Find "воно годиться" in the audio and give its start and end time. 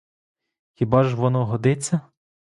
1.15-2.01